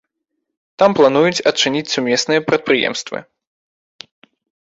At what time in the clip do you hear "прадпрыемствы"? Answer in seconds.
2.47-3.21